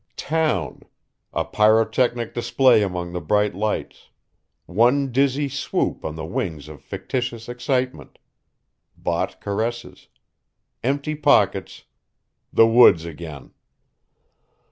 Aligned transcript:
Town 0.17 0.81
a 1.31 1.45
pyrotechnic 1.45 2.33
display 2.33 2.81
among 2.81 3.11
the 3.13 3.21
bright 3.21 3.53
lights 3.53 4.09
one 4.65 5.11
dizzy 5.11 5.47
swoop 5.47 6.03
on 6.03 6.15
the 6.15 6.25
wings 6.25 6.67
of 6.67 6.81
fictitious 6.81 7.47
excitement 7.47 8.17
bought 8.97 9.39
caresses 9.39 10.07
empty 10.83 11.13
pockets 11.13 11.83
the 12.51 12.65
woods 12.65 13.05
again! 13.05 13.51